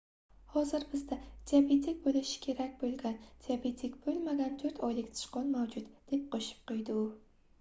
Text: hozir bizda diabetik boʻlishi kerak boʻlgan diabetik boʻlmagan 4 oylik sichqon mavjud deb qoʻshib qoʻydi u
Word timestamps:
hozir 0.51 0.85
bizda 0.93 1.15
diabetik 1.49 1.99
boʻlishi 2.05 2.39
kerak 2.45 2.71
boʻlgan 2.79 3.19
diabetik 3.47 3.99
boʻlmagan 4.07 4.55
4 4.63 4.81
oylik 4.89 5.11
sichqon 5.21 5.51
mavjud 5.59 5.93
deb 6.15 6.27
qoʻshib 6.37 6.65
qoʻydi 6.73 6.97
u 7.03 7.05